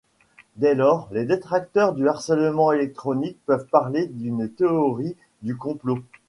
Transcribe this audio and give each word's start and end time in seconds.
Dès 0.55 0.73
lors, 0.73 1.09
les 1.11 1.25
détracteurs 1.25 1.93
du 1.93 2.09
harcèlement 2.09 2.71
électronique 2.71 3.37
peuvent 3.45 3.67
parler 3.67 4.07
d'une 4.07 4.49
théorie 4.49 5.15
du 5.43 5.55
complot. 5.55 5.99